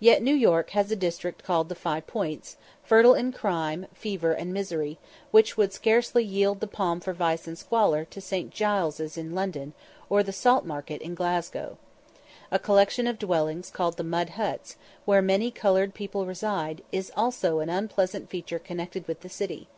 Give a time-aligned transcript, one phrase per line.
[0.00, 4.52] Yet New York has a district called the Five Points, fertile in crime, fever, and
[4.52, 4.98] misery,
[5.30, 8.50] which would scarcely yield the palm for vice and squalor to St.
[8.50, 9.72] Giles's in London,
[10.08, 11.78] or the Saltmarket in Glasgow.
[12.50, 17.60] A collection of dwellings called the Mud Huts, where many coloured people reside, is also
[17.60, 19.68] an unpleasing feature connected with the city.